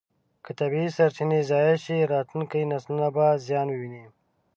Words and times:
که 0.43 0.51
طبیعي 0.59 0.89
سرچینې 0.97 1.39
ضایع 1.49 1.75
شي، 1.83 1.97
راتلونکي 2.13 2.59
نسلونه 2.71 3.07
به 3.15 3.25
زیان 3.45 3.67
وویني. 3.71 4.05